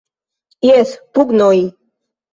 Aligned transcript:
Jes 0.69 0.95
pugnoj! 1.19 1.57